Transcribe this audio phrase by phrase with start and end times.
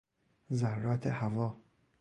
[0.53, 1.57] ذرات هوا